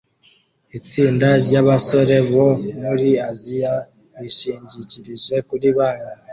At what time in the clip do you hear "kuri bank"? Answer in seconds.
5.47-6.01